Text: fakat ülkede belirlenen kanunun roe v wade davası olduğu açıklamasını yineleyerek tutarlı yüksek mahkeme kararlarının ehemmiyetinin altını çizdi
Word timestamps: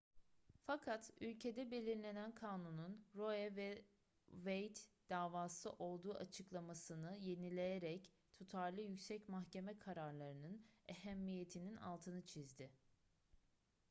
fakat 0.65 1.11
ülkede 1.21 1.71
belirlenen 1.71 2.35
kanunun 2.35 3.05
roe 3.15 3.55
v 3.55 3.83
wade 4.29 4.79
davası 5.09 5.71
olduğu 5.71 6.13
açıklamasını 6.13 7.17
yineleyerek 7.21 8.11
tutarlı 8.33 8.81
yüksek 8.81 9.29
mahkeme 9.29 9.79
kararlarının 9.79 10.65
ehemmiyetinin 10.87 11.75
altını 11.75 12.25
çizdi 12.25 12.71